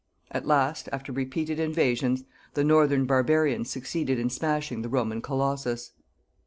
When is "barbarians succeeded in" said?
3.05-4.31